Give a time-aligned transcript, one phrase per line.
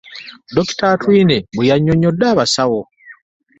[0.55, 2.81] Dokita Atwine bwe yannyonnyodde abasawo